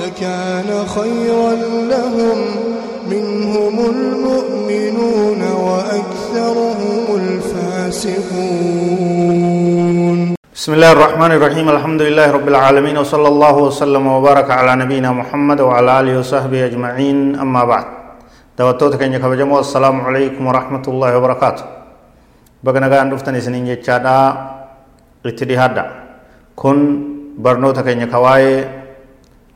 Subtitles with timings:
[0.00, 1.52] لكان خيرا
[1.92, 2.38] لهم.
[3.06, 8.18] منهم المؤمنون وأكثرهم الفاسقون.
[10.54, 11.66] بسم الله الرحمن الرحيم.
[11.70, 17.38] الحمد لله رب العالمين وصلى الله وسلم وبارك على نبينا محمد وعلى آله وصحبه أجمعين.
[17.38, 17.86] أما بعد
[18.58, 21.64] دواتوت كن كبجمو السلام عليكم ورحمة الله وبركاته.
[22.66, 24.18] غان دفتني سنين جچادا
[25.26, 25.84] اتدهادا
[26.58, 26.78] كن
[27.38, 28.64] برنوتا كن كواي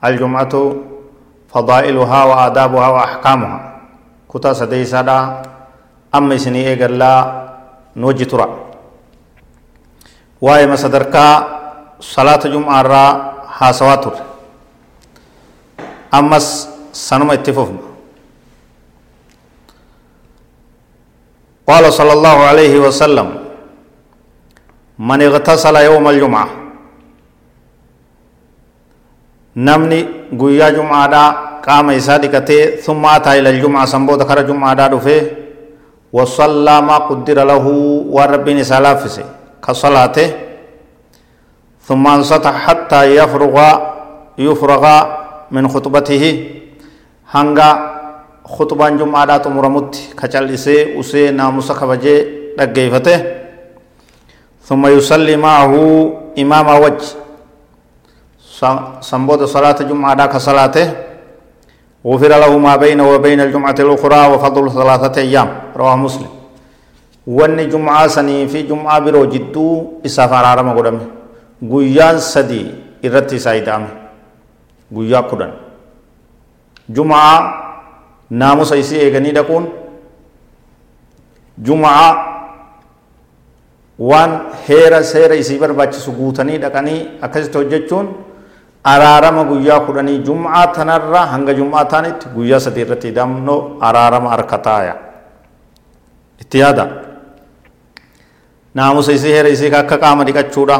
[0.05, 0.55] الجمعة
[1.53, 3.59] فضائلها وآدابها وأحكامها.
[4.31, 5.43] كتا سديسادا
[6.15, 7.13] أما سني إيغلا
[7.97, 8.49] نوجي ترى.
[10.41, 11.27] واي مسدركا
[12.01, 13.05] صلاة جمعة را
[13.59, 14.15] حاسواتر.
[16.15, 16.47] أمس
[16.93, 17.83] سنم اتفوفنا
[21.71, 23.29] قال صلى الله عليه وسلم
[24.99, 26.07] من اغتسل يوم
[29.56, 30.06] الجمعة نمني
[30.40, 31.24] قويا جمعة دا
[31.68, 35.22] قام إسادي كتي ثم أتى إلى الجمعة سنبو ذكر جمعة دا دفه
[36.14, 37.66] وصلى ما قدر له
[38.16, 39.26] وربين سلافسه
[39.64, 40.28] كصلاته
[41.88, 43.56] ثم انصت حتى يفرغ
[44.38, 44.84] يفرغ
[45.52, 46.24] من خطبته
[47.32, 47.70] هنگا
[48.46, 52.16] خطبان جمعة تمرمت كچلسي أسي ناموس خبجي
[52.60, 53.18] دقيفته
[54.68, 55.74] ثم يصلي معه
[56.40, 57.19] إمام وجه
[59.01, 60.87] سنبود صلاة جمعة كصلاته
[62.07, 66.31] غفر له ما بينه وبين الجمعة الأخرى وفضل ثلاثة أيام رواه مسلم
[67.27, 71.05] jum'aa sanii fi jum'aa biroo jidduu isaaf araarama godhame
[71.63, 72.67] guyyaan sadii
[73.07, 73.87] irratti isaa ida'ame
[74.93, 75.53] guyyaa kudhan
[76.97, 77.37] jum'aa
[78.31, 79.69] naamusa isii eeganii dhaquun
[81.69, 82.09] jum'aa
[84.11, 84.33] waan
[84.67, 88.07] heera seera isii barbaachisu guutanii dhaqanii akkasitti hojjechuun
[88.85, 94.95] araarama guyyaa kudhanii jum'aa tanarra hanga jum'aa taanitti guyyaa sadii irratti ida'amnoo araarama harka taaya
[96.43, 96.85] itti yaada
[98.75, 100.77] naamusa isii heera isii akka qaama dhiqachuudha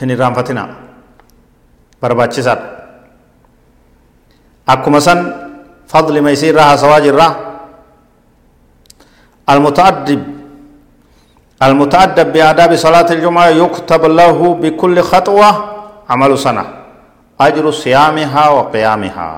[0.00, 0.62] hin irraanfatina
[2.02, 2.66] barbaachisaadha
[4.74, 5.20] akkuma san
[5.92, 7.28] fadlima isii irraa haasawaa jirra
[9.54, 10.22] المتأدب
[11.62, 15.50] المتأدب بآداب صلاة الجمعة يكتب له بكل خطوة
[16.10, 16.64] عمل سنة
[17.40, 19.30] أجر صيامها وقيامها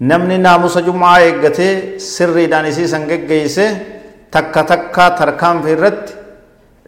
[0.00, 3.96] نمني ناموس جمعة إيقته سري دانسي سنجك جيسه
[4.36, 6.12] takka takka tarkaanfi irratti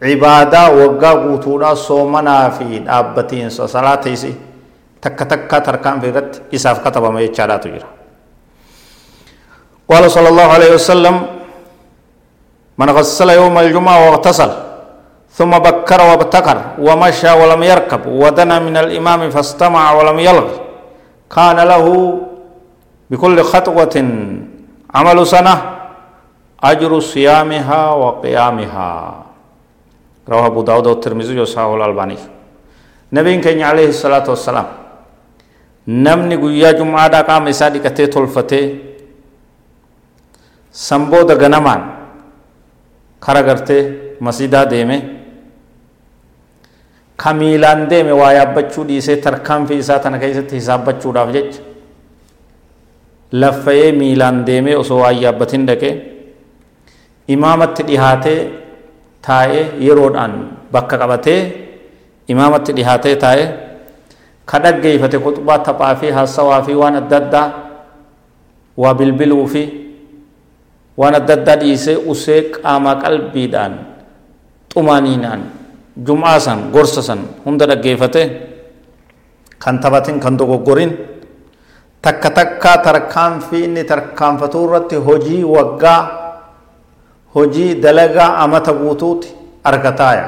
[0.03, 4.31] cibaadaa waggaa guutuudha soomanaa fi dhaabbatiinsa salaatiisi
[5.01, 7.89] takka takka tarkaanfi irratti isaaf katabama jechaadhaatu jira
[9.89, 11.15] قال صلى الله عليه وسلم
[12.77, 14.51] من غسل يوم الجمعة واغتسل
[15.39, 20.47] ثم بكر وابتكر ومشى ولم يركب ودنا من الإمام فاستمع ولم يلغ.
[21.31, 21.85] كان له
[23.09, 23.95] بكل خطوة
[24.95, 25.55] عمل سنة
[26.59, 28.91] أجر صيامها وقيامها.
[30.27, 32.17] رواه أبو داود والترمذي وصححه الألباني.
[33.15, 34.67] نبي كان عليه الصلاة والسلام.
[35.87, 38.61] نمني قيا جمعة دا قام إسادي كتي تلفتي
[40.71, 41.81] سنبو دا غنمان.
[43.23, 43.79] كرا غرتي.
[47.23, 51.61] kamiilaan deeme waa yaabbachuu dhiisee tarkaanfii isaa tana keessatti hisaabbachuudhaaf jecha
[53.41, 55.93] laffayee miilaan deemee osoo waa yaabbatin dhaqee
[57.35, 58.39] imaamatti dhihaatee
[59.27, 60.33] taa'ee yeroodhaan
[60.73, 61.41] bakka qabatee
[62.35, 63.47] imaamatti dhihaatee taa'ee
[64.51, 67.47] ka dhaggeeffate kuxubaa taphaa fi haasawaa fi waan adda addaa
[68.83, 69.63] waa bilbiluu fi
[71.03, 73.73] waan adda addaa dhiisee usee qaama qalbiidhaan
[74.73, 75.41] xumaaniinaan
[76.07, 78.23] jum'aa san gorsa san hunda dhaggeeffate
[79.59, 80.91] kan taphatin kan dogoggorin
[82.01, 86.01] takka takkaa tarkaanfii inni tarkaanfatuu irratti hojii waggaa
[87.35, 89.27] hojii dalagaa amata guutuuti
[89.63, 90.27] argataaya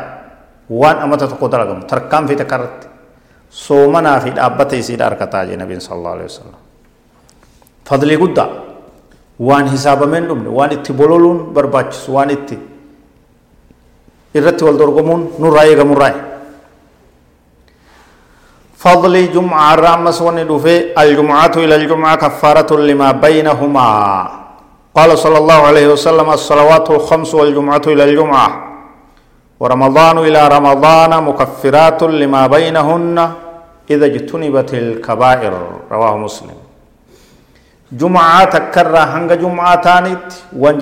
[0.70, 2.88] waan amata tokko dalagamu tarkaanfii takka irratti
[3.50, 6.60] soomanaa fi dhaabbata isiidha argataa jee nabiin sallallahu alaihi wasallam
[7.88, 8.50] fadlii guddaa
[9.40, 12.58] waan hisaabameen dhumne waan itti bololuun barbaachisu waan itti
[14.36, 16.31] irratti wal dorgomuun nurraa eegamurraa
[18.81, 23.88] فضل جمعة الرامس وندفي الجمعة إلى الجمعة كفارة لما بينهما
[24.95, 28.50] قال صلى الله عليه وسلم الصلوات الخمس والجمعة إلى الجمعة
[29.60, 33.18] ورمضان إلى رمضان مكفرات لما بينهن
[33.89, 35.54] إذا اجتنبت الكبائر
[35.92, 36.57] رواه مسلم
[37.92, 40.27] جمعة تكرر هنگ جمعة تانيت
[40.57, 40.77] وان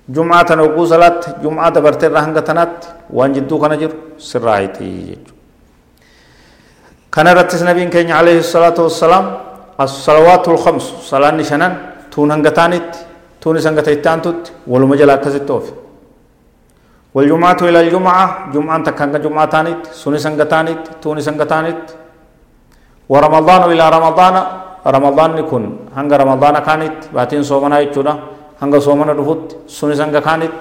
[0.08, 5.18] جمعة تنبقو صلاة جمعة دبرت هنگ تنات وان جدو خنا جرو سراهيتي
[7.12, 9.24] كان رتس نبي كين عليه الصلاة والسلام
[9.80, 11.72] الصلوات الخمس صلاة نشنان
[12.12, 12.96] تون هنگ تانيت
[13.40, 15.83] توني سنگت اتانتت ولما جلا كزت توفي
[17.14, 18.24] والجمعة إلى الجمعة
[18.54, 21.82] جمعة تكنگ جمعة تانيت سوني سنگتانيت توني سنگتانيت
[23.12, 24.34] ورمضان إلى رمضان
[24.86, 25.64] رمضان نكون.
[25.96, 28.18] هنگ رمضان كانت باتين صومنا يجونا.
[28.62, 30.52] هنگ صومنا رفوت سوني سنگ كانت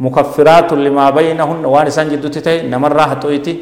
[0.00, 3.54] مكفرات لما بينهن وان سان تي نمر راحتويتي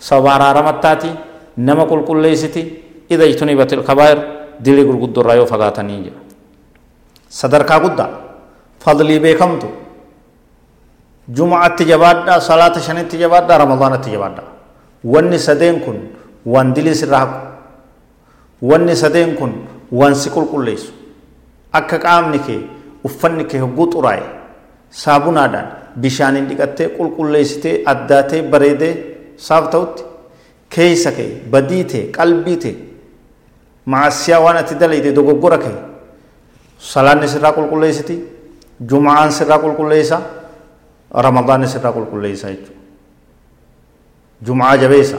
[0.00, 1.14] سوارا رمتاتي
[1.58, 2.64] نما كل كل ليستي.
[3.10, 4.18] إذا اجتنبت الكبائر
[4.60, 5.96] دلي قرقود الرأيو فقاتني.
[6.04, 6.12] جا
[11.30, 14.44] beekamtu juma'atti jabaadhaa salaata shanitti jabaadhaa ramadaanatti jabaadhaa
[15.04, 15.98] wanni sadeen kun
[16.46, 17.38] waan dilii sirraa haqu
[18.62, 19.52] wanni sadeen kun
[19.92, 20.92] waan si qulqulleessu
[21.72, 22.60] akka qaamni kee
[23.04, 24.22] uffanni kee hogguu xuraa'e
[24.90, 25.66] saabunaadhaan
[26.00, 28.94] bishaaniin dhiqattee qulqulleessitee addaatee bareedee
[29.36, 30.02] saaf ta'utti
[30.68, 32.76] keeysa kee badii tee qalbii tee
[33.84, 35.76] maasiyaa waan ati dalayte dogoggora kee
[36.78, 38.24] salaanni sirraa qulqulleessiti
[38.90, 40.20] juma'aan sirraa qulqulleessa
[41.26, 42.78] ramadaanni sirraa qulqulleessa jechuudha
[44.46, 45.18] jumaa jabeessa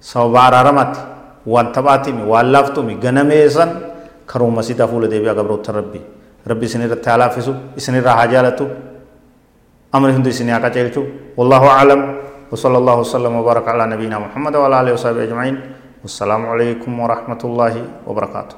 [0.00, 1.00] sababa araaramatti
[1.46, 3.70] waan taphaatimi waan laaftumi ganameessan
[4.30, 6.00] karooma sitaa fuula deebi'aa gabroota rabbi
[6.50, 8.64] rabbi isin irratti haa laaffisu isin irraa haa jaalatu
[9.92, 11.02] amri hundi isin haa qaceelchu
[11.38, 12.02] wallahu aclam
[12.50, 15.56] وصلى الله وسلم وبارك على نبينا محمد وعلى اله وصحبه اجمعين
[16.02, 17.74] والسلام عليكم ورحمه الله
[18.10, 18.56] وبركاته